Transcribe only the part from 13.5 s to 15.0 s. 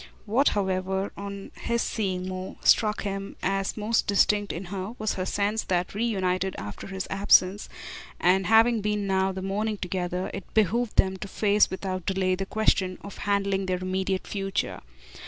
their immediate future.